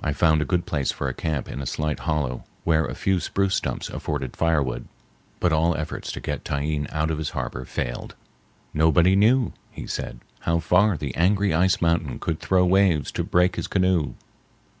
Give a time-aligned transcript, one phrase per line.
[0.00, 3.18] I found a good place for a camp in a slight hollow where a few
[3.18, 4.86] spruce stumps afforded firewood.
[5.40, 8.14] But all efforts to get Tyeen out of his harbor failed.
[8.72, 13.56] "Nobody knew," he said, "how far the angry ice mountain could throw waves to break
[13.56, 14.14] his canoe."